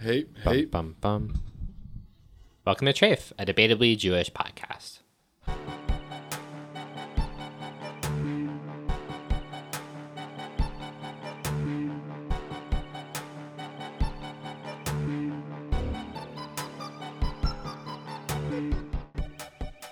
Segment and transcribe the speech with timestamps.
[0.00, 0.64] Hey, Bum, hey.
[0.64, 1.42] bum, bum.
[2.64, 4.99] Welcome to Treyf, a debatably Jewish podcast.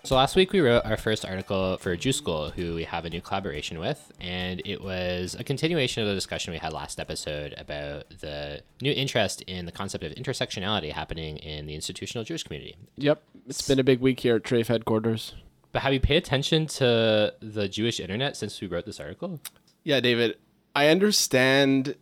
[0.08, 3.20] So last week we wrote our first article for Jewschool, who we have a new
[3.20, 8.08] collaboration with, and it was a continuation of the discussion we had last episode about
[8.20, 12.74] the new interest in the concept of intersectionality happening in the institutional Jewish community.
[12.96, 15.34] Yep, it's been a big week here at Treyf headquarters.
[15.72, 19.40] But have you paid attention to the Jewish internet since we wrote this article?
[19.84, 20.38] Yeah, David,
[20.74, 21.96] I understand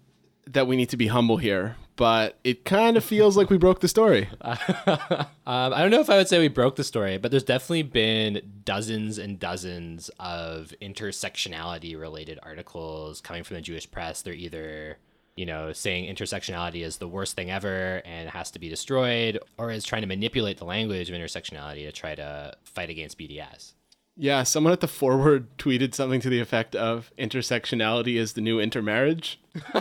[0.47, 3.81] that we need to be humble here, but it kind of feels like we broke
[3.81, 4.29] the story.
[5.49, 7.85] Um, I don't know if I would say we broke the story, but there's definitely
[7.85, 14.23] been dozens and dozens of intersectionality related articles coming from the Jewish press.
[14.23, 14.99] They're either,
[15.37, 19.71] you know, saying intersectionality is the worst thing ever and has to be destroyed, or
[19.71, 23.75] is trying to manipulate the language of intersectionality to try to fight against BDS.
[24.17, 28.59] Yeah, someone at the forward tweeted something to the effect of intersectionality is the new
[28.59, 29.39] intermarriage.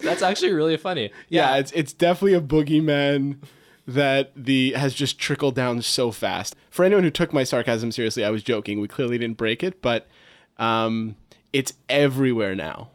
[0.00, 1.10] That's actually really funny.
[1.28, 3.38] Yeah, it's it's definitely a boogeyman
[3.86, 6.56] that the has just trickled down so fast.
[6.70, 8.80] For anyone who took my sarcasm seriously, I was joking.
[8.80, 10.08] We clearly didn't break it, but
[10.58, 11.16] um,
[11.52, 12.90] it's everywhere now.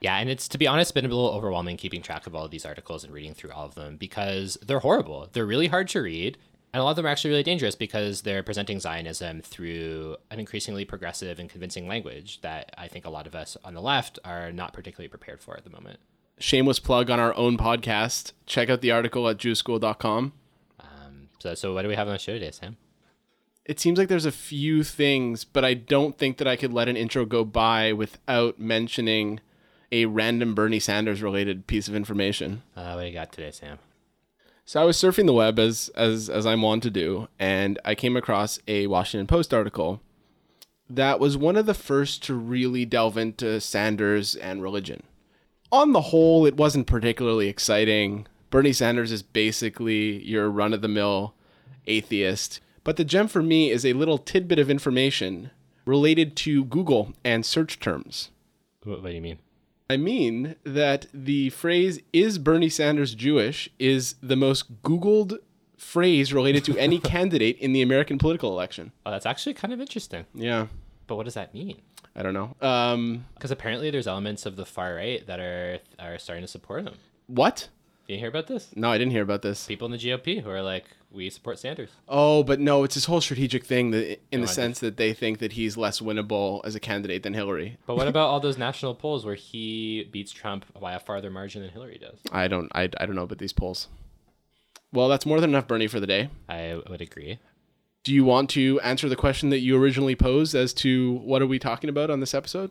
[0.00, 2.50] Yeah, and it's to be honest, been a little overwhelming keeping track of all of
[2.50, 5.28] these articles and reading through all of them because they're horrible.
[5.32, 6.38] They're really hard to read,
[6.72, 10.38] and a lot of them are actually really dangerous because they're presenting Zionism through an
[10.38, 14.18] increasingly progressive and convincing language that I think a lot of us on the left
[14.24, 15.98] are not particularly prepared for at the moment.
[16.38, 18.32] Shameless plug on our own podcast.
[18.46, 20.32] Check out the article at jewschool.com.
[20.80, 22.76] Um, so, so what do we have on the show today, Sam?
[23.64, 26.88] It seems like there's a few things, but I don't think that I could let
[26.88, 29.40] an intro go by without mentioning
[29.92, 32.62] a random Bernie Sanders related piece of information.
[32.76, 33.78] Uh, what do you got today, Sam?
[34.64, 37.94] So I was surfing the web as as as I'm wont to do, and I
[37.94, 40.02] came across a Washington Post article
[40.90, 45.02] that was one of the first to really delve into Sanders and religion.
[45.70, 48.26] On the whole, it wasn't particularly exciting.
[48.50, 51.34] Bernie Sanders is basically your run of the mill
[51.86, 52.60] atheist.
[52.84, 55.50] But the gem for me is a little tidbit of information
[55.84, 58.30] related to Google and search terms.
[58.84, 59.38] What, what do you mean?
[59.90, 65.38] I mean that the phrase "Is Bernie Sanders Jewish?" is the most Googled
[65.78, 68.92] phrase related to any candidate in the American political election.
[69.06, 70.26] Oh, that's actually kind of interesting.
[70.34, 70.66] Yeah,
[71.06, 71.80] But what does that mean?
[72.18, 72.56] I don't know.
[72.60, 76.82] Um, Because apparently there's elements of the far right that are are starting to support
[76.84, 76.94] him.
[77.28, 77.68] what?
[78.06, 78.70] Did you hear about this?
[78.74, 79.66] No, I didn't hear about this.
[79.66, 81.90] People in the GOP who are like, we support Sanders.
[82.08, 85.12] Oh, but no, it's this whole strategic thing that, in No, the sense that they
[85.12, 87.76] think that he's less winnable as a candidate than Hillary.
[87.86, 91.60] But what about all those national polls where he beats Trump by a farther margin
[91.60, 92.18] than Hillary does?
[92.32, 92.72] I don't.
[92.74, 93.88] I, I don't know about these polls.
[94.90, 96.30] Well, that's more than enough Bernie for the day.
[96.48, 97.38] I would agree.
[98.04, 101.46] Do you want to answer the question that you originally posed as to what are
[101.46, 102.70] we talking about on this episode?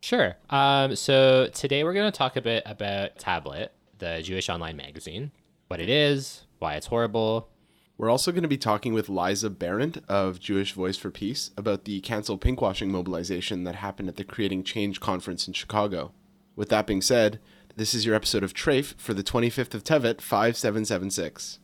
[0.00, 0.36] Sure.
[0.50, 5.30] Um, so today we're going to talk a bit about Tablet, the Jewish online magazine,
[5.68, 7.48] what it is, why it's horrible.
[7.96, 11.84] We're also going to be talking with Liza Behrendt of Jewish Voice for Peace about
[11.84, 16.12] the cancel pinkwashing mobilization that happened at the Creating Change conference in Chicago.
[16.56, 17.38] With that being said,
[17.76, 21.60] this is your episode of Treyf for the 25th of Tevet 5776.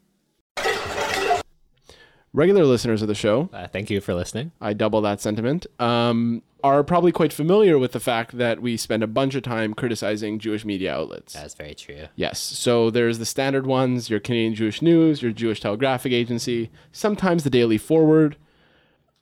[2.33, 4.53] Regular listeners of the show, Uh, thank you for listening.
[4.61, 9.03] I double that sentiment, um, are probably quite familiar with the fact that we spend
[9.03, 11.33] a bunch of time criticizing Jewish media outlets.
[11.33, 12.07] That's very true.
[12.15, 12.39] Yes.
[12.39, 17.51] So there's the standard ones your Canadian Jewish News, your Jewish Telegraphic Agency, sometimes the
[17.51, 18.37] Daily Forward.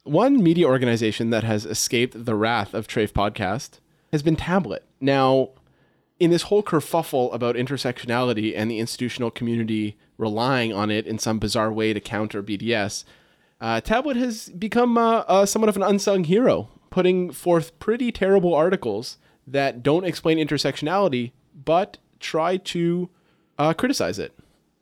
[0.05, 3.79] One media organization that has escaped the wrath of Treyf Podcast
[4.13, 4.85] has been Tablet.
[5.01, 5.51] Now,
[6.19, 11.39] in this whole kerfuffle about intersectionality and the institutional community relying on it in some
[11.39, 13.05] bizarre way to counter BDS,
[13.61, 18.55] uh, Tablet has become uh, uh, somewhat of an unsung hero, putting forth pretty terrible
[18.55, 21.33] articles that don't explain intersectionality,
[21.65, 23.11] but try to
[23.59, 24.38] uh, criticize it.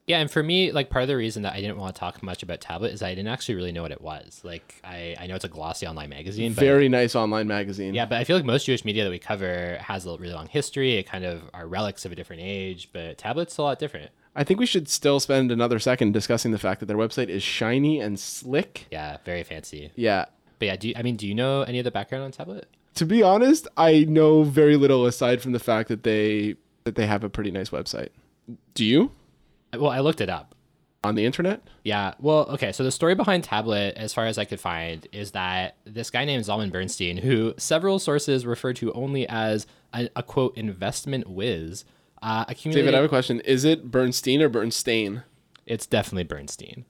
[0.07, 2.23] Yeah, and for me, like part of the reason that I didn't want to talk
[2.23, 4.41] much about Tablet is I didn't actually really know what it was.
[4.45, 7.93] Like, I, I know it's a glossy online magazine, but Very nice online magazine.
[7.93, 10.47] Yeah, but I feel like most Jewish media that we cover has a really long
[10.47, 10.95] history.
[10.95, 14.13] It kind of are relics of a different age, but Tablet's a lot different.
[14.37, 17.43] I think we should still spend another second discussing the fact that their website is
[17.43, 18.87] shiny and slick.
[18.93, 19.91] Yeah, very fancy.
[19.97, 20.27] Yeah.
[20.59, 22.69] But yeah, do you, I mean, do you know any of the background on Tablet?
[22.95, 27.07] To be honest, I know very little aside from the fact that they that they
[27.07, 28.11] have a pretty nice website.
[28.75, 29.11] Do you?
[29.79, 30.55] Well, I looked it up.
[31.05, 31.63] On the internet?
[31.85, 32.15] Yeah.
[32.19, 32.73] Well, okay.
[32.73, 36.25] So the story behind Tablet, as far as I could find, is that this guy
[36.25, 41.85] named Zalman Bernstein, who several sources refer to only as a, a quote investment whiz,
[42.23, 42.87] Uh, accumulated.
[42.87, 43.39] David, I have a question.
[43.41, 45.23] Is it Bernstein or Bernstein?
[45.65, 46.87] It's definitely Bernstein.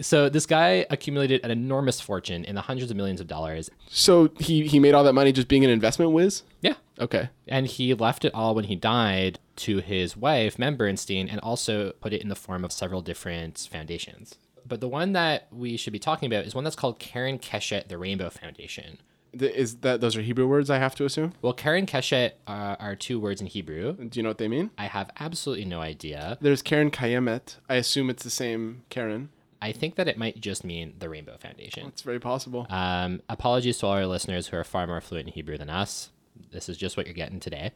[0.00, 3.70] So this guy accumulated an enormous fortune in the hundreds of millions of dollars.
[3.88, 6.42] So he he made all that money just being an investment whiz.
[6.60, 6.74] Yeah.
[6.98, 7.28] Okay.
[7.46, 11.92] And he left it all when he died to his wife, Mem Bernstein, and also
[12.00, 14.36] put it in the form of several different foundations.
[14.66, 17.88] But the one that we should be talking about is one that's called Keren Keshet,
[17.88, 18.98] the Rainbow Foundation.
[19.32, 20.70] Is that those are Hebrew words?
[20.70, 21.34] I have to assume.
[21.42, 23.92] Well, Keren Keshet uh, are two words in Hebrew.
[23.92, 24.70] Do you know what they mean?
[24.78, 26.38] I have absolutely no idea.
[26.40, 27.56] There's Keren Kayemet.
[27.68, 29.28] I assume it's the same Keren.
[29.66, 31.88] I think that it might just mean the Rainbow Foundation.
[31.88, 32.68] It's very possible.
[32.70, 36.10] Um, apologies to all our listeners who are far more fluent in Hebrew than us.
[36.52, 37.72] This is just what you're getting today.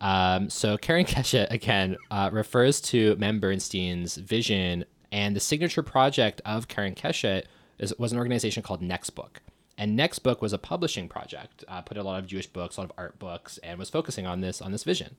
[0.00, 6.40] Um, so Keren Keshet again uh, refers to Mem Bernstein's vision, and the signature project
[6.46, 7.44] of Keren Keshet
[7.78, 9.36] is, was an organization called Nextbook.
[9.76, 12.90] And Nextbook was a publishing project, uh, put a lot of Jewish books, a lot
[12.90, 15.16] of art books, and was focusing on this on this vision.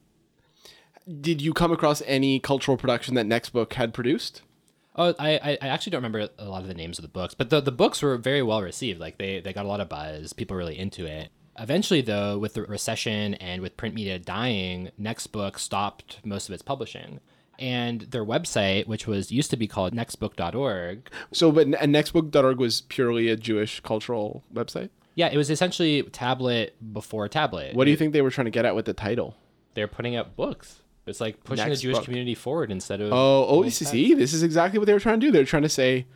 [1.21, 4.41] Did you come across any cultural production that Nextbook had produced?
[4.95, 7.49] Oh, I, I actually don't remember a lot of the names of the books, but
[7.49, 8.99] the, the books were very well received.
[8.99, 10.31] Like they, they got a lot of buzz.
[10.33, 11.29] People were really into it.
[11.59, 16.61] Eventually, though, with the recession and with print media dying, Nextbook stopped most of its
[16.63, 17.19] publishing.
[17.57, 22.81] And their website, which was used to be called nextbook.org, So, but and nextbook.org was
[22.81, 24.89] purely a Jewish cultural website.
[25.15, 27.73] yeah, it was essentially tablet before tablet.
[27.75, 29.35] What do you think they were trying to get at with the title?
[29.73, 30.81] They're putting out books.
[31.05, 32.03] It's like pushing the Jewish Nextbook.
[32.05, 33.11] community forward instead of.
[33.13, 35.31] Oh, oh, see, this is exactly what they were trying to do.
[35.31, 36.07] They were trying to say,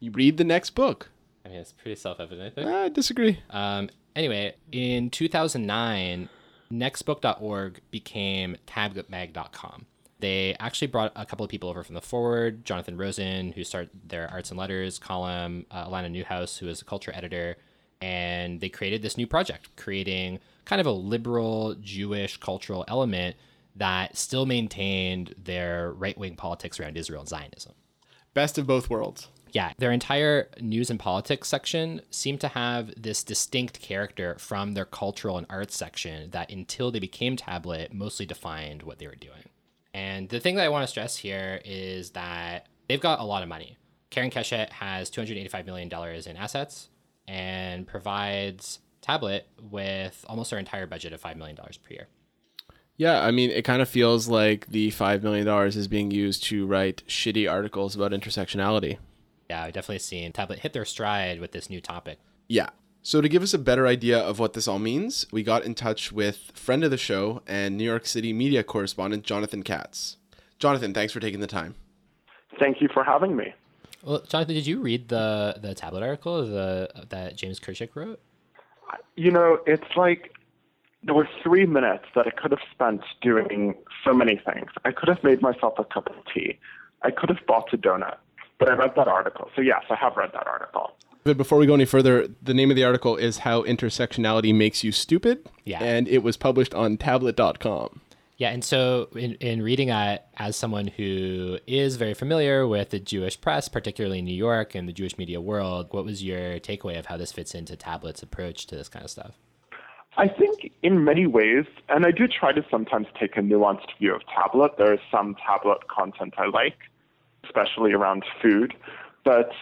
[0.00, 1.10] you read the next book.
[1.44, 2.68] I mean, it's pretty self evident, I think.
[2.70, 3.40] I disagree.
[3.50, 6.28] Um, anyway, in 2009,
[6.72, 9.86] nextbook.org became tabletmag.com.
[10.20, 13.90] They actually brought a couple of people over from the Forward, Jonathan Rosen, who started
[14.08, 17.56] their arts and letters column, uh, Alana Newhouse, who is a culture editor,
[18.00, 23.36] and they created this new project, creating kind of a liberal Jewish cultural element
[23.78, 27.72] that still maintained their right wing politics around Israel and Zionism.
[28.34, 29.28] Best of both worlds.
[29.52, 34.84] Yeah, their entire news and politics section seemed to have this distinct character from their
[34.84, 39.48] cultural and arts section that until they became tablet mostly defined what they were doing.
[39.94, 43.42] And the thing that I want to stress here is that they've got a lot
[43.42, 43.78] of money.
[44.10, 45.90] Keren Keshet has $285 million
[46.26, 46.88] in assets
[47.26, 52.08] and provides Tablet with almost our entire budget of $5 million per year.
[52.98, 56.66] Yeah, I mean, it kind of feels like the $5 million is being used to
[56.66, 58.98] write shitty articles about intersectionality.
[59.48, 62.18] Yeah, I've definitely seen Tablet hit their stride with this new topic.
[62.48, 62.70] Yeah.
[63.02, 65.76] So, to give us a better idea of what this all means, we got in
[65.76, 70.16] touch with friend of the show and New York City media correspondent Jonathan Katz.
[70.58, 71.76] Jonathan, thanks for taking the time.
[72.58, 73.54] Thank you for having me.
[74.02, 78.20] Well, Jonathan, did you read the the tablet article the that James Kirchick wrote?
[79.14, 80.34] You know, it's like
[81.02, 83.74] there were three minutes that I could have spent doing
[84.04, 84.70] so many things.
[84.84, 86.58] I could have made myself a cup of tea.
[87.02, 88.16] I could have bought a donut.
[88.58, 89.48] But I read that article.
[89.54, 90.96] So, yes, I have read that article.
[91.22, 94.82] But before we go any further, the name of the article is How Intersectionality Makes
[94.82, 95.48] You Stupid.
[95.64, 95.82] Yeah.
[95.82, 98.00] And it was published on tablet.com.
[98.36, 103.00] Yeah, and so in, in reading it as someone who is very familiar with the
[103.00, 106.98] Jewish press, particularly in New York and the Jewish media world, what was your takeaway
[106.98, 109.32] of how this fits into Tablet's approach to this kind of stuff?
[110.16, 114.14] I think in many ways, and I do try to sometimes take a nuanced view
[114.14, 114.72] of tablet.
[114.76, 116.78] There is some tablet content I like,
[117.44, 118.74] especially around food.
[119.24, 119.52] But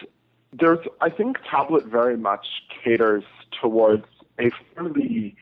[0.51, 2.47] there's, I think tablet very much
[2.83, 3.23] caters
[3.61, 4.05] towards
[4.39, 5.35] a fairly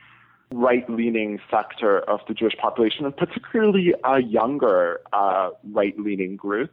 [0.52, 6.72] right leaning sector of the Jewish population, and particularly a younger uh, right leaning group.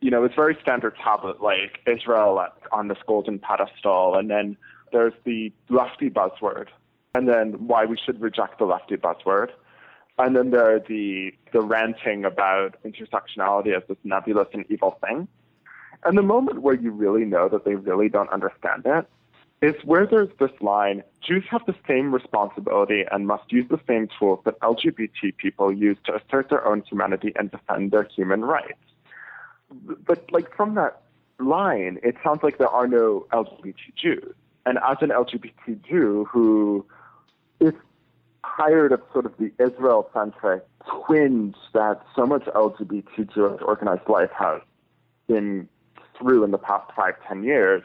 [0.00, 4.56] You know, it's very standard tablet like Israel on this golden pedestal, and then
[4.92, 6.68] there's the lefty buzzword,
[7.14, 9.50] and then why we should reject the lefty buzzword.
[10.18, 15.28] And then there are the, the ranting about intersectionality as this nebulous and evil thing.
[16.04, 19.06] And the moment where you really know that they really don't understand it
[19.62, 24.08] is where there's this line Jews have the same responsibility and must use the same
[24.18, 28.78] tools that LGBT people use to assert their own humanity and defend their human rights.
[30.06, 31.00] But, like, from that
[31.40, 34.34] line, it sounds like there are no LGBT Jews.
[34.66, 36.84] And as an LGBT Jew who
[37.60, 37.72] is
[38.56, 44.30] tired of sort of the Israel centric twinge that so much LGBT Jewish organized life
[44.38, 44.60] has
[45.26, 45.68] been
[46.18, 47.82] through in the past five, ten years,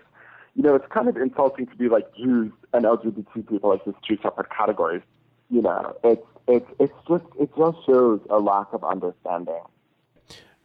[0.55, 3.97] you know, it's kind of insulting to be like Jews and LGBT people as just
[4.05, 5.01] two separate categories.
[5.49, 9.61] You know, it's it's it's just it just shows a lack of understanding.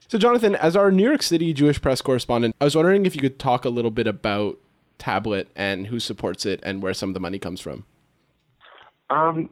[0.08, 3.22] So, Jonathan, as our New York City Jewish press correspondent, I was wondering if you
[3.22, 4.58] could talk a little bit about
[4.98, 7.84] Tablet and who supports it and where some of the money comes from.
[9.14, 9.48] Um,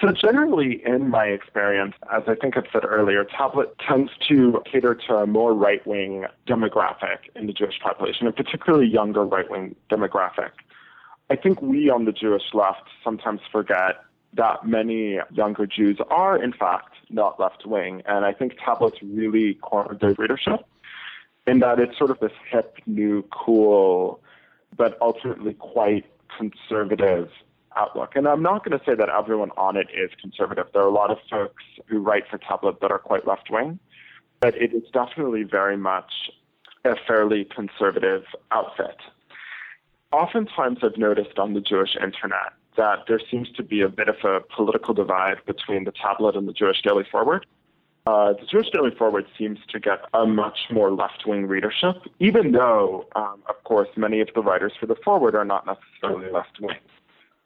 [0.00, 4.94] So generally, in my experience, as I think I've said earlier, tablet tends to cater
[5.06, 10.52] to a more right-wing demographic in the Jewish population, and particularly younger right-wing demographic.
[11.28, 13.96] I think we on the Jewish left sometimes forget
[14.42, 20.00] that many younger Jews are, in fact, not left-wing, and I think tablets really cornered
[20.00, 20.60] their readership
[21.46, 24.22] in that it's sort of this hip, new, cool,
[24.78, 26.06] but ultimately quite
[26.38, 27.28] conservative
[27.76, 28.16] outlook.
[28.16, 30.66] And I'm not going to say that everyone on it is conservative.
[30.72, 33.78] There are a lot of folks who write for Tablet that are quite left wing,
[34.40, 36.30] but it is definitely very much
[36.84, 38.96] a fairly conservative outfit.
[40.12, 44.16] Oftentimes, I've noticed on the Jewish internet that there seems to be a bit of
[44.24, 47.46] a political divide between the Tablet and the Jewish Daily Forward.
[48.06, 52.52] Uh, the Jewish Daily Forward seems to get a much more left wing readership, even
[52.52, 56.58] though, um, of course, many of the writers for the Forward are not necessarily left
[56.60, 56.76] wing.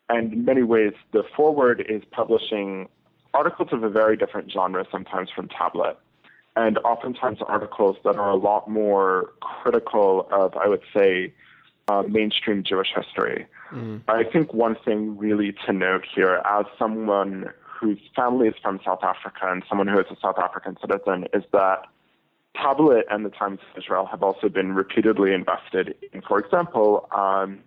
[0.08, 2.88] And in many ways, the Forward is publishing
[3.32, 5.98] articles of a very different genre sometimes from Tablet,
[6.56, 11.32] and oftentimes articles that are a lot more critical of, I would say,
[11.88, 13.46] uh, mainstream Jewish history.
[13.72, 14.02] Mm.
[14.08, 19.02] I think one thing really to note here, as someone whose family is from South
[19.02, 21.86] Africa and someone who is a South African citizen, is that
[22.54, 27.60] Tablet and the Times of Israel have also been repeatedly invested in, for example, um,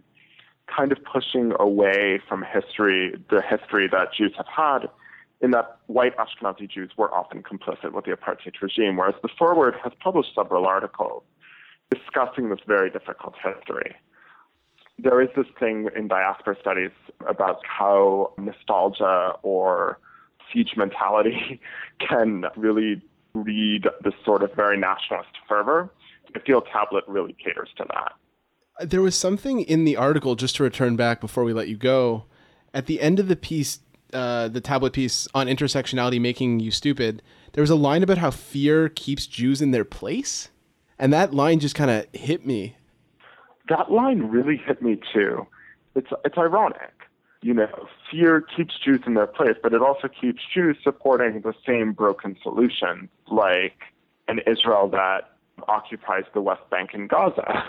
[0.68, 4.90] kind of pushing away from history, the history that Jews have had,
[5.42, 9.76] in that white Ashkenazi Jews were often complicit with the apartheid regime, whereas the Forward
[9.84, 11.24] has published several articles
[11.92, 13.96] discussing this very difficult history.
[15.00, 16.92] There is this thing in diaspora studies
[17.28, 20.00] about how nostalgia or
[20.52, 21.62] siege mentality
[22.00, 23.02] can really
[23.34, 25.92] breed this sort of very nationalist fervor.
[26.34, 28.14] The feel Tablet really caters to that
[28.80, 32.26] there was something in the article just to return back before we let you go.
[32.74, 33.80] At the end of the piece,
[34.14, 37.22] uh, the tablet piece on intersectionality making you stupid,
[37.54, 40.50] there was a line about how fear keeps Jews in their place,
[41.00, 42.76] and that line just kind of hit me.
[43.70, 45.48] That line really hit me too.
[45.96, 46.94] It's it's ironic,
[47.42, 47.88] you know.
[48.12, 52.38] Fear keeps Jews in their place, but it also keeps Jews supporting the same broken
[52.44, 53.80] solution like
[54.28, 55.32] an Israel that
[55.68, 57.66] occupies the West Bank and Gaza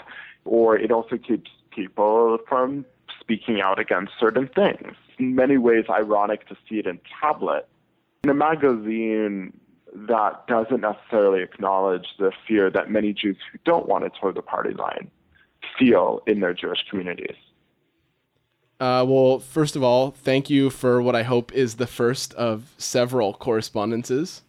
[0.49, 2.85] or it also keeps people from
[3.21, 4.95] speaking out against certain things.
[5.19, 7.69] In many ways, ironic to see it in tablet.
[8.25, 9.53] In a magazine
[9.95, 14.43] that doesn't necessarily acknowledge the fear that many Jews who don't want to toe the
[14.43, 15.11] party line
[15.79, 17.37] feel in their Jewish communities.
[18.81, 22.73] Uh, well, first of all, thank you for what I hope is the first of
[22.79, 24.43] several correspondences.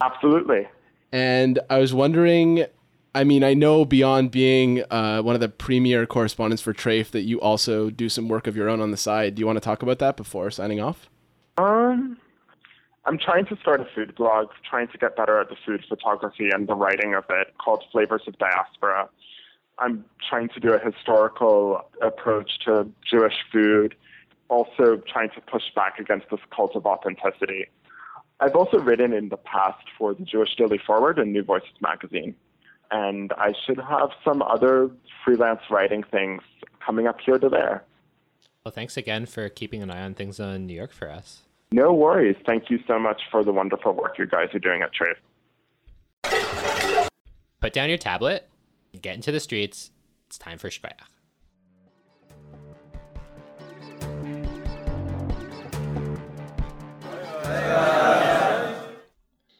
[0.00, 0.66] Absolutely.
[1.12, 2.66] And I was wondering
[3.16, 7.22] I mean, I know beyond being uh, one of the premier correspondents for Treyf that
[7.22, 9.36] you also do some work of your own on the side.
[9.36, 11.08] Do you want to talk about that before signing off?
[11.56, 12.18] Um,
[13.04, 16.50] I'm trying to start a food blog, trying to get better at the food photography
[16.52, 19.08] and the writing of it, called Flavors of Diaspora.
[19.78, 23.94] I'm trying to do a historical approach to Jewish food,
[24.48, 27.66] also trying to push back against this cult of authenticity.
[28.40, 32.34] I've also written in the past for the Jewish Daily Forward and New Voices magazine
[32.94, 34.88] and I should have some other
[35.24, 36.42] freelance writing things
[36.84, 37.82] coming up here to there.
[38.64, 41.42] Well, thanks again for keeping an eye on things in New York for us.
[41.72, 42.36] No worries.
[42.46, 45.16] Thank you so much for the wonderful work you guys are doing at Treyf.
[47.60, 48.48] Put down your tablet,
[49.00, 49.90] get into the streets.
[50.28, 51.00] It's time for Sprech.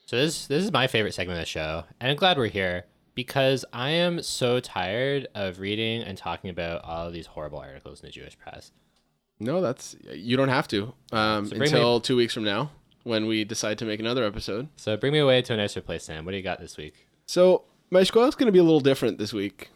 [0.06, 2.84] So this this is my favorite segment of the show, and I'm glad we're here
[3.14, 8.00] because I am so tired of reading and talking about all of these horrible articles
[8.00, 8.72] in the Jewish press.
[9.40, 12.70] No, that's you don't have to um, so until me, two weeks from now
[13.02, 14.68] when we decide to make another episode.
[14.76, 16.24] So bring me away to a nicer place, Sam.
[16.24, 17.08] What do you got this week?
[17.26, 19.70] So my is going to be a little different this week.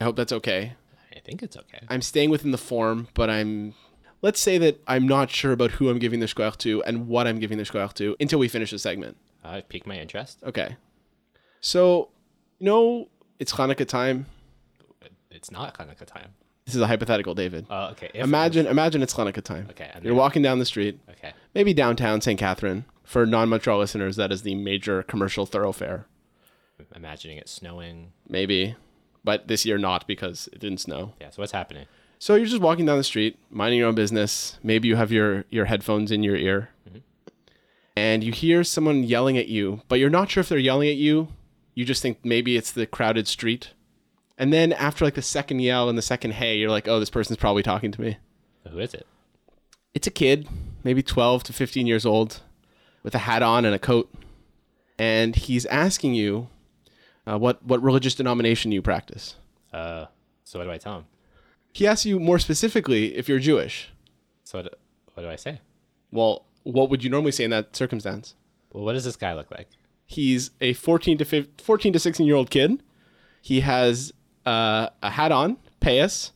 [0.00, 0.74] I hope that's okay.
[1.14, 1.80] I think it's okay.
[1.88, 3.74] I'm staying within the form, but I'm.
[4.22, 7.26] Let's say that I'm not sure about who I'm giving the shkoyach to and what
[7.26, 9.16] I'm giving the shkoyach to until we finish the segment.
[9.44, 10.38] Uh, I've piqued my interest.
[10.44, 10.76] Okay.
[11.60, 12.08] So
[12.58, 13.08] you know,
[13.38, 14.26] it's Hanukkah time.
[15.30, 16.30] It's not Hanukkah time.
[16.64, 17.66] This is a hypothetical, David.
[17.70, 18.10] Oh, okay.
[18.12, 19.68] If imagine, imagine it's Hanukkah time.
[19.70, 19.90] Okay.
[20.02, 20.98] You're walking down the street.
[21.08, 21.32] Okay.
[21.54, 22.38] Maybe downtown St.
[22.38, 22.84] Catherine.
[23.04, 26.06] For non-Montreal listeners, that is the major commercial thoroughfare.
[26.94, 28.12] Imagining it snowing.
[28.28, 28.74] Maybe,
[29.22, 31.12] but this year not because it didn't snow.
[31.20, 31.30] Yeah.
[31.30, 31.86] So what's happening?
[32.18, 34.58] So you're just walking down the street, minding your own business.
[34.62, 36.98] Maybe you have your your headphones in your ear, mm-hmm.
[37.94, 40.96] and you hear someone yelling at you, but you're not sure if they're yelling at
[40.96, 41.28] you
[41.76, 43.70] you just think maybe it's the crowded street.
[44.36, 47.10] And then after like the second yell and the second hey, you're like, oh, this
[47.10, 48.16] person's probably talking to me.
[48.68, 49.06] Who is it?
[49.94, 50.48] It's a kid,
[50.82, 52.40] maybe 12 to 15 years old,
[53.02, 54.12] with a hat on and a coat,
[54.98, 56.48] and he's asking you
[57.26, 59.36] uh, what what religious denomination you practice.
[59.72, 60.06] Uh,
[60.44, 61.04] so what do I tell him?
[61.72, 63.90] He asks you more specifically if you're Jewish.
[64.44, 64.78] So what,
[65.14, 65.60] what do I say?
[66.10, 68.34] Well, what would you normally say in that circumstance?
[68.72, 69.68] Well, what does this guy look like?
[70.06, 72.82] He's a 14 to 15, 14 to 16 year old kid.
[73.42, 74.12] He has
[74.44, 76.30] uh, a hat on, payas,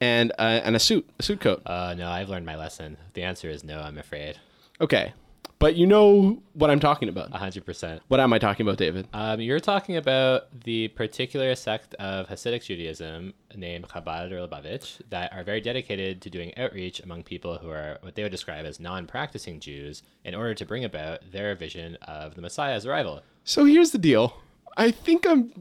[0.00, 1.62] and uh, and a suit, a suit coat.
[1.66, 2.96] Uh, no, I've learned my lesson.
[3.14, 3.80] The answer is no.
[3.80, 4.38] I'm afraid.
[4.80, 5.12] Okay,
[5.58, 7.30] but you know what I'm talking about.
[7.32, 8.02] hundred percent.
[8.08, 9.08] What am I talking about, David?
[9.12, 15.32] Um, you're talking about the particular sect of Hasidic Judaism named Chabad or Lubavitch that
[15.32, 18.78] are very dedicated to doing outreach among people who are what they would describe as
[18.78, 23.22] non-practicing Jews in order to bring about their vision of the Messiah's arrival.
[23.44, 24.42] So here's the deal.
[24.76, 25.52] I think I'm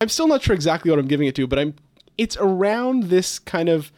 [0.00, 1.74] I'm still not sure exactly what I'm giving it to, but I'm
[2.18, 3.92] it's around this kind of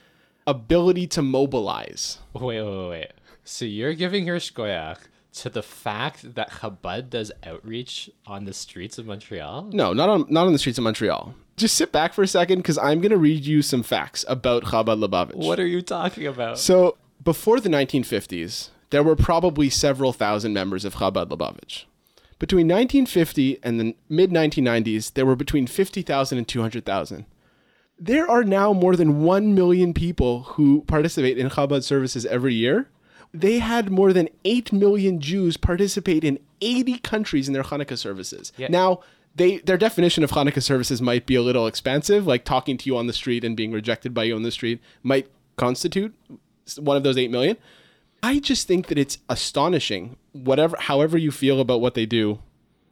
[0.46, 2.18] ability to mobilize.
[2.34, 3.12] Wait, wait, wait, wait.
[3.44, 4.98] So you're giving your shkoyach
[5.32, 9.70] to the fact that Chabad does outreach on the streets of Montreal?
[9.72, 11.34] No, not on not on the streets of Montreal.
[11.56, 14.64] Just sit back for a second because I'm going to read you some facts about
[14.64, 15.34] Chabad Lubavitch.
[15.34, 16.58] What are you talking about?
[16.58, 21.84] So before the 1950s, there were probably several thousand members of Chabad Lubavitch.
[22.38, 27.26] Between 1950 and the mid 1990s, there were between 50,000 and 200,000.
[27.98, 32.88] There are now more than 1 million people who participate in Chabad services every year.
[33.32, 38.52] They had more than 8 million Jews participate in 80 countries in their Hanukkah services.
[38.56, 38.68] Yeah.
[38.70, 39.00] Now,
[39.36, 42.96] they their definition of Hanukkah services might be a little expansive, like talking to you
[42.96, 46.14] on the street and being rejected by you on the street might constitute
[46.78, 47.56] one of those 8 million.
[48.22, 52.40] I just think that it's astonishing, whatever, however you feel about what they do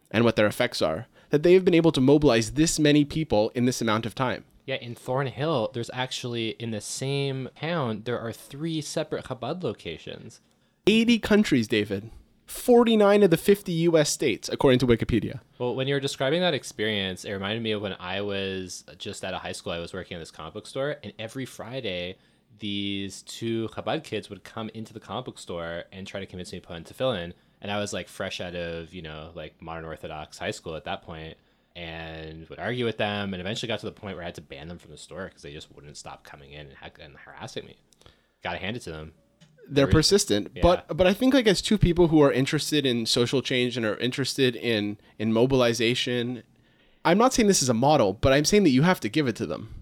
[0.09, 3.51] and what their effects are, that they have been able to mobilize this many people
[3.53, 4.43] in this amount of time.
[4.65, 10.41] Yeah, in Thornhill, there's actually in the same town there are three separate Chabad locations.
[10.87, 12.11] 80 countries, David.
[12.49, 15.39] 49 of the 50 US states, according to Wikipedia.
[15.59, 18.95] Well, when you were describing that experience, it reminded me of when I was uh,
[18.95, 19.71] just out of high school.
[19.71, 22.17] I was working in this comic book store, and every Friday,
[22.57, 26.51] these two Chabad kids would come into the comic book store and try to convince
[26.51, 27.33] me to put in tefillin.
[27.61, 30.85] And I was like fresh out of you know like modern Orthodox high school at
[30.85, 31.37] that point,
[31.79, 34.41] and would argue with them, and eventually got to the point where I had to
[34.41, 37.15] ban them from the store because they just wouldn't stop coming in and, ha- and
[37.15, 37.77] harassing me.
[38.43, 39.13] Got to hand it to them.
[39.71, 43.43] They're persistent, but but I think like as two people who are interested in social
[43.43, 46.41] change and are interested in in mobilization,
[47.05, 49.27] I'm not saying this is a model, but I'm saying that you have to give
[49.27, 49.75] it to them.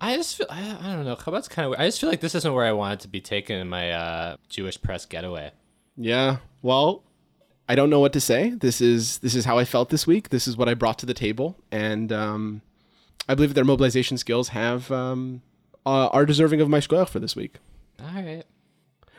[0.00, 1.14] I just feel I, I don't know.
[1.14, 1.78] Chabad's kind of.
[1.78, 4.36] I just feel like this isn't where I wanted to be taken in my uh,
[4.48, 5.52] Jewish press getaway.
[5.96, 6.38] Yeah.
[6.60, 7.04] Well,
[7.68, 8.50] I don't know what to say.
[8.50, 10.28] This is this is how I felt this week.
[10.28, 12.62] This is what I brought to the table, and um,
[13.28, 15.42] I believe their mobilization skills have um,
[15.86, 17.56] uh, are deserving of my shkoyach for this week.
[18.00, 18.44] All right.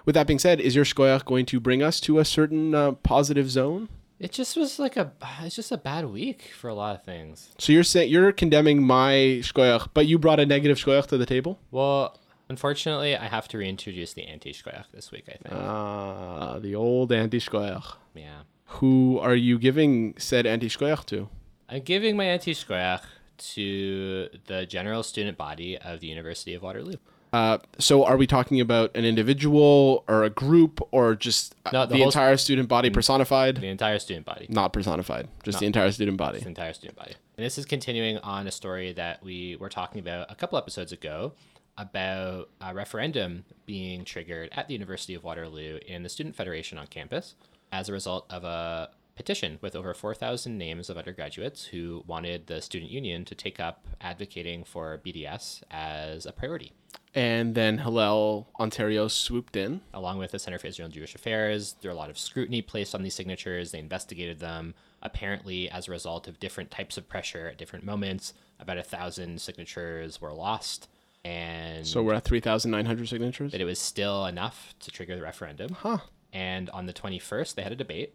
[0.06, 2.92] With that being said, is your shkoyach going to bring us to a certain uh,
[2.92, 3.90] positive zone?
[4.20, 5.12] It just was like a.
[5.42, 7.50] It's just a bad week for a lot of things.
[7.58, 11.26] So you're saying you're condemning my shkoyach, but you brought a negative shkoyach to the
[11.26, 11.60] table.
[11.72, 12.18] Well,
[12.50, 15.26] unfortunately, I have to reintroduce the anti shkoyach this week.
[15.28, 15.54] I think.
[15.54, 17.96] Ah, the old anti shkoyach.
[18.14, 18.42] yeah.
[18.80, 21.30] Who are you giving said anti shkoyach to?
[21.70, 23.02] I'm giving my anti shkoyach
[23.38, 26.98] to the general student body of the University of Waterloo.
[27.34, 31.86] Uh, so are we talking about an individual or a group or just uh, No,
[31.86, 33.58] the, the entire student body personified?
[33.58, 34.46] The entire student body.
[34.48, 36.40] Not personified, just the entire student body.
[36.40, 37.16] the entire student body.
[37.38, 40.94] And this is continuing on a story that we were talking about a couple episodes
[40.94, 41.34] ago
[41.78, 46.88] about a referendum being triggered at the University of Waterloo in the Student Federation on
[46.88, 47.36] campus
[47.72, 52.62] as a result of a petition with over 4,000 names of undergraduates who wanted the
[52.62, 56.74] student union to take up advocating for BDS as a priority.
[57.14, 59.82] And then Hillel Ontario swooped in.
[59.94, 61.76] along with the Center for Israel and Jewish Affairs.
[61.82, 63.72] There were a lot of scrutiny placed on these signatures.
[63.72, 64.74] They investigated them.
[65.02, 69.40] Apparently, as a result of different types of pressure at different moments, about a thousand
[69.40, 70.90] signatures were lost,
[71.26, 73.52] and So we're at 3,900 signatures.
[73.52, 75.74] that it was still enough to trigger the referendum.
[75.74, 75.98] Huh.
[76.32, 78.14] And on the 21st, they had a debate,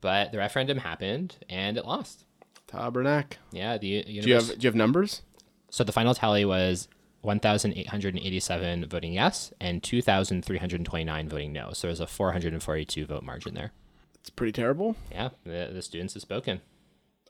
[0.00, 2.24] but the referendum happened and it lost.
[2.66, 3.38] Tabernacle.
[3.52, 5.22] Yeah, the Do you have do you have numbers?
[5.70, 6.88] So the final tally was
[7.22, 11.72] 1,887 voting yes and 2,329 voting no.
[11.72, 13.72] So there's a 442 vote margin there.
[14.20, 14.96] It's pretty terrible.
[15.10, 16.60] Yeah, the, the students have spoken.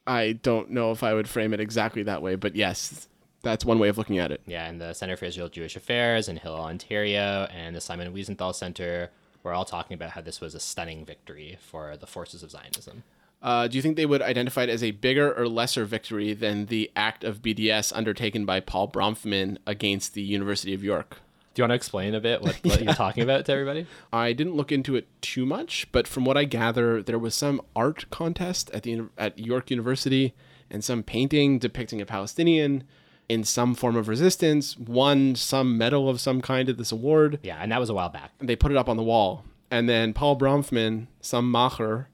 [0.06, 3.08] I don't know if I would frame it exactly that way, but yes,
[3.46, 4.40] that's one way of looking at it.
[4.46, 8.54] Yeah, and the Center for Israel Jewish Affairs and Hill, Ontario, and the Simon Wiesenthal
[8.54, 9.10] Center
[9.42, 13.04] were all talking about how this was a stunning victory for the forces of Zionism.
[13.42, 16.66] Uh, do you think they would identify it as a bigger or lesser victory than
[16.66, 21.18] the act of BDS undertaken by Paul Bronfman against the University of York?
[21.54, 23.86] Do you want to explain a bit what, what you're talking about to everybody?
[24.12, 27.62] I didn't look into it too much, but from what I gather, there was some
[27.74, 30.34] art contest at the at York University
[30.70, 32.84] and some painting depicting a Palestinian
[33.28, 37.38] in some form of resistance won some medal of some kind at this award.
[37.42, 38.30] Yeah, and that was a while back.
[38.38, 42.06] They put it up on the wall, and then Paul Bronfman, some macher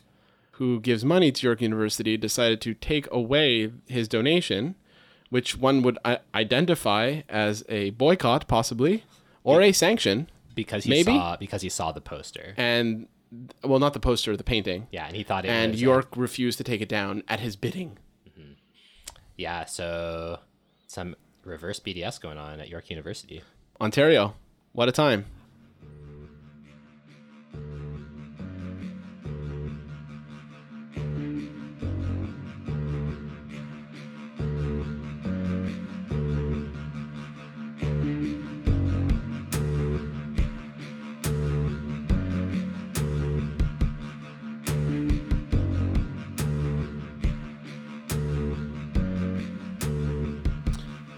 [0.53, 4.75] who gives money to York University, decided to take away his donation,
[5.31, 9.05] which one would I- identify as a boycott, possibly,
[9.45, 10.29] or a sanction.
[10.55, 11.13] Because he Maybe?
[11.13, 12.53] saw because he saw the poster.
[12.59, 13.09] and
[13.65, 14.87] well, not the poster, the painting.
[14.93, 17.41] Yeah, and he thought it And was uh, York refused to take it down at
[17.41, 17.97] his bidding.
[19.37, 20.39] yeah, so
[20.93, 23.43] some reverse BDS going on at York University.
[23.81, 24.35] Ontario,
[24.73, 25.25] what a time!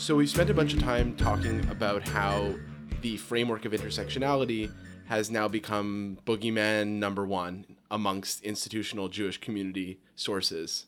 [0.05, 2.57] So we spent a bunch of time talking about how
[3.01, 4.71] the framework of intersectionality
[5.07, 10.85] has now become boogeyman number one amongst institutional Jewish community sources.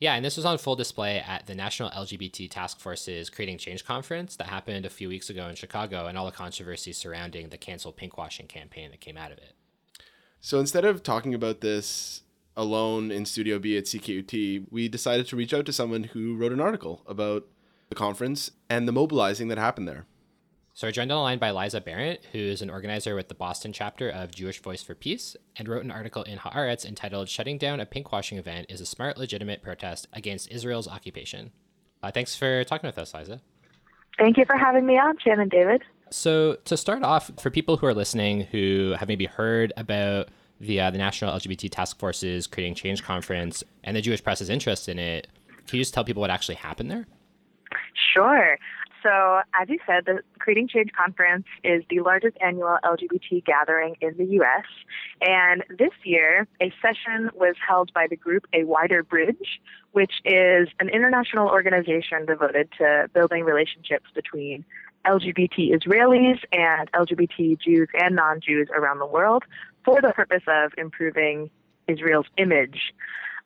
[0.00, 3.84] Yeah, and this was on full display at the National LGBT Task Force's Creating Change
[3.84, 7.58] conference that happened a few weeks ago in Chicago and all the controversy surrounding the
[7.58, 9.52] cancel pinkwashing campaign that came out of it.
[10.40, 12.22] So instead of talking about this
[12.56, 16.52] alone in Studio B at CKUT, we decided to reach out to someone who wrote
[16.52, 17.44] an article about
[17.88, 20.06] the conference and the mobilizing that happened there.
[20.76, 23.34] So we're joined on the line by Liza Behrendt, who is an organizer with the
[23.34, 27.56] Boston chapter of Jewish Voice for Peace, and wrote an article in Haaretz entitled "Shutting
[27.56, 31.50] Down a Pinkwashing Event is a Smart, Legitimate Protest Against Israel's Occupation."
[32.02, 33.40] Uh, thanks for talking with us, Liza.
[34.18, 35.82] Thank you for having me on, Jen and David.
[36.10, 40.28] So to start off, for people who are listening who have maybe heard about
[40.60, 44.90] the uh, the National LGBT Task Force's Creating Change conference and the Jewish press's interest
[44.90, 45.28] in it,
[45.66, 47.06] can you just tell people what actually happened there?
[48.14, 48.58] Sure.
[49.02, 54.16] So, as you said, the Creating Change Conference is the largest annual LGBT gathering in
[54.16, 54.64] the U.S.
[55.20, 59.60] And this year, a session was held by the group A Wider Bridge,
[59.92, 64.64] which is an international organization devoted to building relationships between
[65.06, 69.44] LGBT Israelis and LGBT Jews and non Jews around the world
[69.84, 71.48] for the purpose of improving
[71.86, 72.92] Israel's image.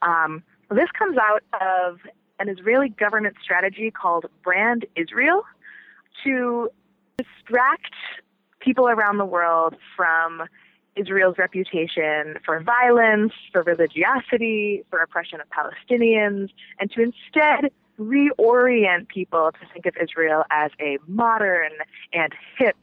[0.01, 1.99] Um, this comes out of
[2.41, 5.45] an Israeli government strategy called Brand Israel
[6.25, 6.69] to
[7.19, 7.95] distract
[8.61, 10.43] people around the world from
[10.97, 16.49] Israel's reputation for violence, for religiosity, for oppression of Palestinians,
[16.81, 21.73] and to instead reorient people to think of Israel as a modern
[22.13, 22.77] and hip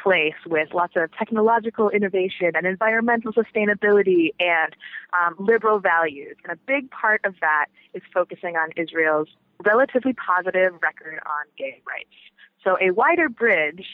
[0.00, 4.74] place with lots of technological innovation and environmental sustainability and
[5.20, 6.36] um, liberal values.
[6.44, 9.28] And a big part of that is focusing on Israel's
[9.64, 12.14] relatively positive record on gay rights.
[12.62, 13.84] So a wider bridge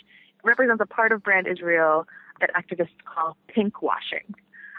[0.44, 2.06] represents a part of Brand Israel
[2.40, 4.34] that activists call pinkwashing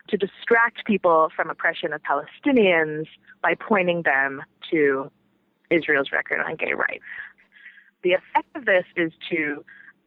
[0.09, 3.05] to distract people from oppression of Palestinians
[3.41, 5.11] by pointing them to
[5.69, 7.03] Israel's record on gay rights.
[8.03, 9.63] The effect of this is to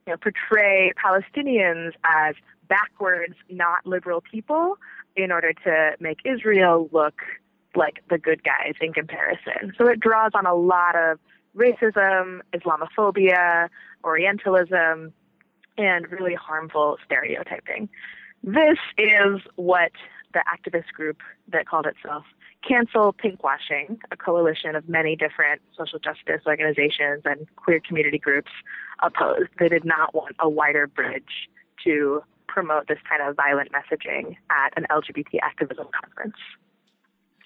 [0.06, 2.34] you know, portray Palestinians as
[2.68, 4.76] backwards, not liberal people
[5.16, 7.20] in order to make Israel look
[7.76, 9.72] like the good guys in comparison.
[9.76, 11.18] So it draws on a lot of
[11.56, 13.68] racism, Islamophobia,
[14.02, 15.12] Orientalism,
[15.76, 17.88] and really harmful stereotyping.
[18.42, 19.92] This is what
[20.32, 22.24] the activist group that called itself
[22.66, 28.50] Cancel Pinkwashing, a coalition of many different social justice organizations and queer community groups,
[29.02, 29.50] opposed.
[29.58, 31.48] They did not want a wider bridge
[31.84, 36.36] to promote this kind of violent messaging at an LGBT activism conference.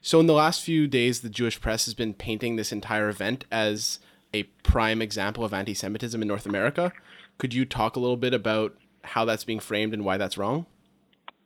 [0.01, 3.45] So, in the last few days, the Jewish press has been painting this entire event
[3.51, 3.99] as
[4.33, 6.93] a prime example of anti Semitism in North America.
[7.39, 10.67] Could you talk a little bit about how that's being framed and why that's wrong?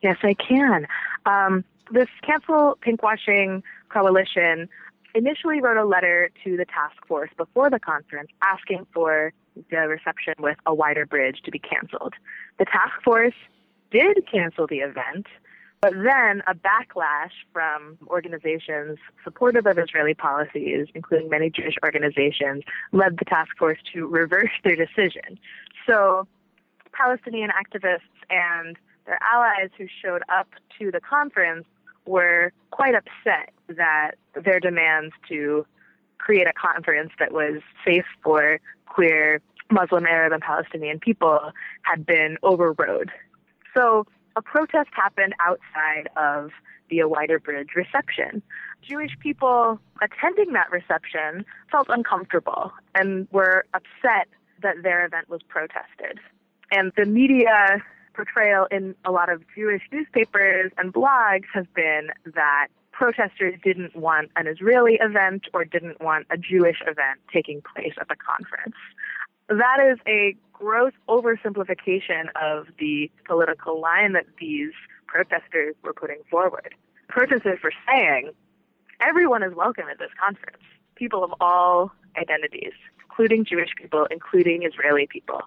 [0.02, 0.86] Yes, I can.
[1.24, 4.68] Um, this Cancel Pinkwashing Coalition
[5.14, 9.32] initially wrote a letter to the task force before the conference asking for
[9.70, 12.14] the reception with a wider bridge to be canceled.
[12.58, 13.34] The task force
[13.90, 15.26] did cancel the event,
[15.82, 23.18] but then a backlash from organizations supportive of Israeli policies, including many Jewish organizations, led
[23.18, 25.38] the task force to reverse their decision.
[25.86, 26.26] So
[26.92, 28.00] Palestinian activists
[28.30, 31.66] and their allies who showed up to the conference
[32.06, 35.66] were quite upset that their demands to
[36.18, 42.36] create a conference that was safe for queer Muslim, Arab, and Palestinian people had been
[42.42, 43.10] overrode.
[43.74, 46.50] So a protest happened outside of
[46.90, 48.42] the Wider Bridge reception.
[48.82, 54.28] Jewish people attending that reception felt uncomfortable and were upset
[54.62, 56.18] that their event was protested.
[56.70, 57.82] And the media
[58.14, 64.30] portrayal in a lot of Jewish newspapers and blogs has been that protesters didn't want
[64.36, 68.76] an Israeli event or didn't want a Jewish event taking place at the conference.
[69.48, 74.72] That is a gross oversimplification of the political line that these
[75.06, 76.74] protesters were putting forward.
[77.08, 78.30] Protesters were saying
[79.00, 80.62] everyone is welcome at this conference,
[80.94, 82.72] people of all identities,
[83.04, 85.42] including Jewish people, including Israeli people.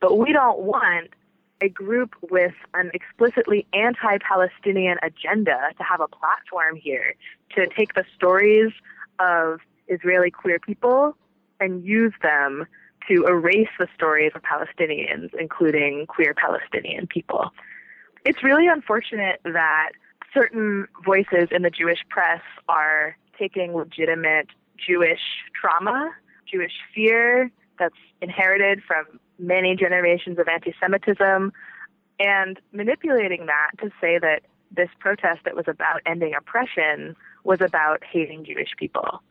[0.00, 1.10] But we don't want
[1.60, 7.14] a group with an explicitly anti Palestinian agenda to have a platform here
[7.54, 8.72] to take the stories
[9.18, 11.16] of Israeli queer people
[11.58, 12.66] and use them
[13.08, 17.50] to erase the stories of Palestinians, including queer Palestinian people.
[18.24, 19.90] It's really unfortunate that
[20.32, 25.20] certain voices in the Jewish press are taking legitimate Jewish
[25.60, 26.10] trauma,
[26.50, 31.52] Jewish fear that's inherited from many generations of anti Semitism
[32.20, 38.04] and manipulating that to say that this protest that was about ending oppression was about
[38.04, 39.22] hating Jewish people.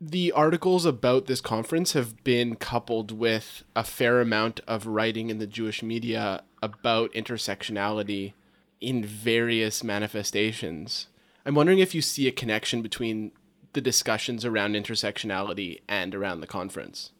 [0.00, 5.38] The articles about this conference have been coupled with a fair amount of writing in
[5.38, 8.32] the Jewish media about intersectionality
[8.80, 11.06] in various manifestations.
[11.46, 13.30] I'm wondering if you see a connection between
[13.74, 17.12] the discussions around intersectionality and around the conference.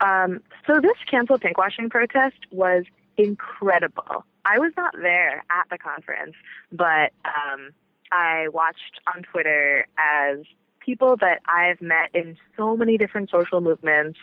[0.00, 2.84] Um, so this cancel pinkwashing protest was
[3.16, 4.24] incredible.
[4.44, 6.34] I was not there at the conference,
[6.72, 7.70] but um,
[8.12, 10.38] I watched on Twitter as
[10.80, 14.18] people that I've met in so many different social movements,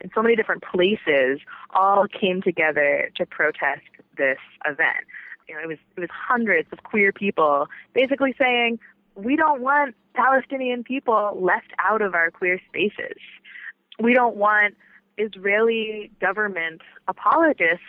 [0.00, 1.40] in so many different places,
[1.74, 3.82] all came together to protest
[4.16, 5.06] this event.
[5.48, 8.78] You know, it was it was hundreds of queer people basically saying
[9.14, 13.18] we don't want Palestinian people left out of our queer spaces.
[13.98, 14.74] We don't want
[15.18, 17.84] Israeli government apologists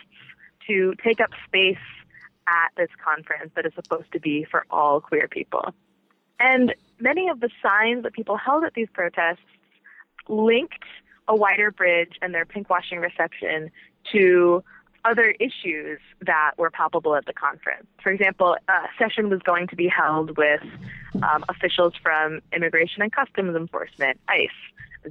[0.66, 1.76] to take up space
[2.46, 5.72] at this conference that is supposed to be for all queer people.
[6.38, 9.38] And many of the signs that people held at these protests
[10.28, 10.84] linked
[11.28, 13.70] a wider bridge and their pinkwashing reception
[14.12, 14.64] to
[15.04, 17.86] other issues that were palpable at the conference.
[18.02, 20.62] For example, a session was going to be held with
[21.22, 24.48] um, officials from Immigration and Customs Enforcement, ICE.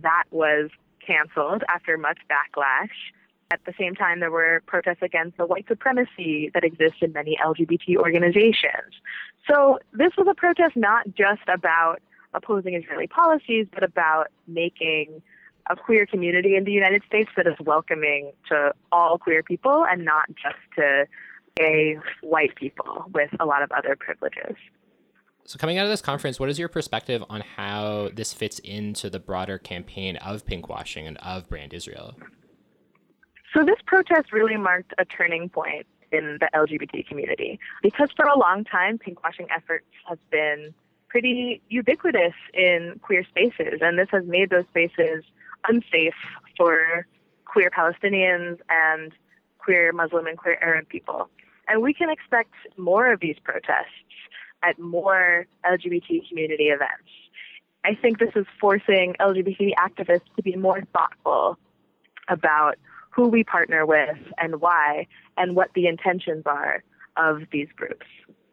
[0.01, 0.69] That was
[1.09, 2.89] canceled after much backlash.
[3.51, 7.37] At the same time, there were protests against the white supremacy that exists in many
[7.43, 8.93] LGBT organizations.
[9.49, 11.99] So this was a protest not just about
[12.33, 15.23] opposing Israeli policies, but about making
[15.69, 20.05] a queer community in the United States that is welcoming to all queer people and
[20.05, 21.05] not just to
[21.55, 24.55] gay white people with a lot of other privileges.
[25.49, 29.09] So, coming out of this conference, what is your perspective on how this fits into
[29.09, 32.13] the broader campaign of pinkwashing and of Brand Israel?
[33.55, 38.37] So this protest really marked a turning point in the LGBT community because for a
[38.37, 40.71] long time, pinkwashing efforts have been
[41.07, 45.23] pretty ubiquitous in queer spaces, and this has made those spaces
[45.67, 46.13] unsafe
[46.57, 47.07] for
[47.45, 49.13] queer Palestinians and
[49.57, 51.27] queer Muslim and queer Arab people.
[51.67, 53.87] And we can expect more of these protests
[54.63, 57.09] at more LGBT community events.
[57.85, 61.57] I think this is forcing LGBT activists to be more thoughtful
[62.27, 62.77] about
[63.09, 66.83] who we partner with and why, and what the intentions are
[67.17, 68.05] of these groups.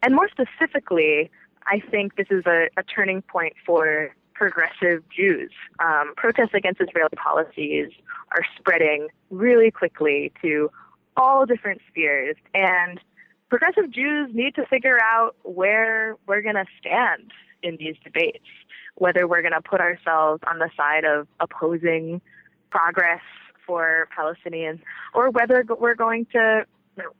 [0.02, 1.30] And more specifically,
[1.66, 5.50] I think this is a, a turning point for progressive Jews.
[5.78, 7.90] Um, protests against Israeli policies
[8.32, 10.70] are spreading really quickly to
[11.16, 13.00] all different spheres, and
[13.48, 17.32] progressive Jews need to figure out where we're going to stand
[17.62, 18.44] in these debates,
[18.96, 22.20] whether we're going to put ourselves on the side of opposing
[22.70, 23.22] progress
[23.66, 24.80] for Palestinians,
[25.14, 26.64] or whether we're going to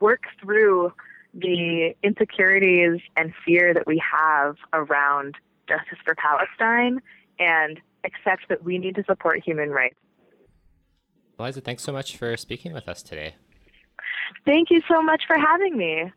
[0.01, 0.93] work through
[1.35, 5.35] the insecurities and fear that we have around
[5.69, 7.01] justice for Palestine
[7.39, 9.97] and accept that we need to support human rights.
[11.39, 13.35] Liza, thanks so much for speaking with us today.
[14.45, 16.13] Thank you so much for having me.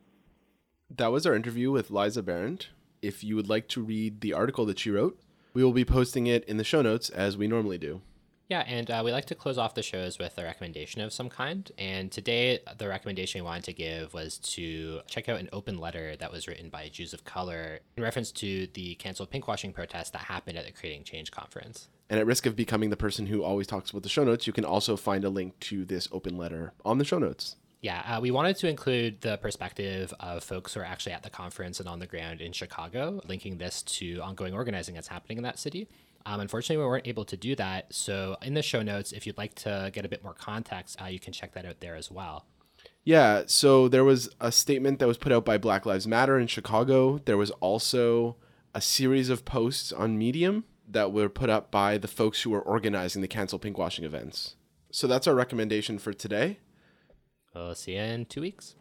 [0.95, 2.67] That was our interview with Liza Behrendt.
[3.02, 5.19] If you would like to read the article that she wrote,
[5.54, 8.02] we will be posting it in the show notes as we normally do.
[8.50, 11.30] Yeah, and uh, we like to close off the shows with a recommendation of some
[11.30, 11.72] kind.
[11.78, 16.15] And today, the recommendation we wanted to give was to check out an open letter
[16.15, 20.24] that was written by Jews of Color in reference to the canceled pinkwashing protest that
[20.24, 21.89] happened at the Creating Change conference.
[22.10, 24.54] And at risk of becoming the person who always talks about the show notes, you
[24.54, 27.56] can also find a link to this open letter on the show notes.
[27.81, 31.29] Yeah, uh, we wanted to include the perspective of folks who are actually at the
[31.29, 35.43] conference and on the ground in Chicago, linking this to ongoing organizing that's happening in
[35.43, 35.87] that city.
[36.25, 37.93] Um, unfortunately, we weren't able to do that.
[37.93, 41.05] So, in the show notes, if you'd like to get a bit more context, uh,
[41.05, 42.45] you can check that out there as well.
[43.05, 46.47] Yeah, so there was a statement that was put out by Black Lives Matter in
[46.47, 47.19] Chicago.
[47.19, 48.35] There was also
[48.75, 52.61] a series of posts on Medium that were put up by the folks who were
[52.61, 54.55] organizing the cancel pinkwashing events.
[54.91, 56.59] So that's our recommendation for today.
[57.55, 58.75] We'll see you in two weeks.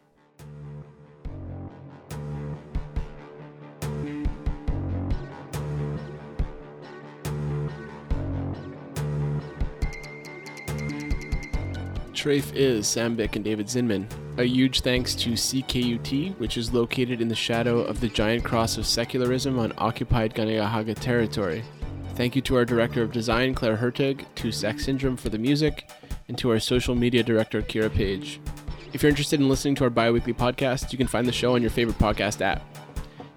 [12.13, 14.05] Treyf is Sam Bick and David Zinman.
[14.37, 18.77] A huge thanks to CKUT, which is located in the shadow of the giant cross
[18.77, 21.63] of secularism on occupied Kanien'kehá:ka territory.
[22.15, 25.89] Thank you to our director of design, Claire Hertig, to Sex Syndrome for the music,
[26.27, 28.41] and to our social media director, Kira Page.
[28.91, 31.53] If you're interested in listening to our bi weekly podcast, you can find the show
[31.53, 32.63] on your favorite podcast app.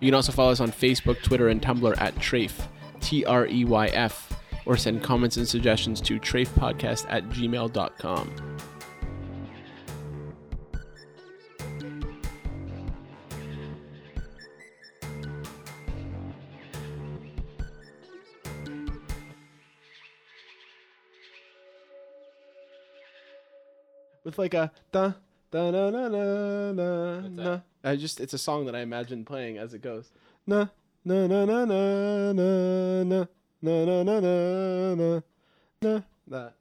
[0.00, 2.66] You can also follow us on Facebook, Twitter, and Tumblr at Treyf,
[3.00, 4.32] T R E Y F,
[4.64, 8.58] or send comments and suggestions to treyfpodcast at gmail.com.
[24.24, 25.12] With like a da
[25.52, 27.60] da na na na na na.
[27.84, 30.10] I just it's a song that I imagine playing as it goes.
[30.46, 30.68] Na
[31.04, 33.26] na na na na na na
[33.60, 35.20] na na na na na
[35.82, 36.00] na.
[36.26, 36.54] That.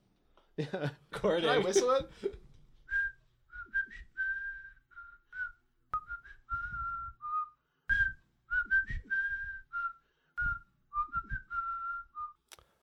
[0.58, 0.90] Yeah.
[1.12, 2.36] Can I whistle it?